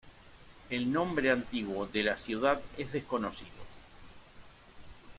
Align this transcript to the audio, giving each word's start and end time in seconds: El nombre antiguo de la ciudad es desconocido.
El 0.71 0.91
nombre 0.91 1.29
antiguo 1.29 1.85
de 1.85 2.01
la 2.01 2.17
ciudad 2.17 2.59
es 2.75 2.91
desconocido. 2.91 3.49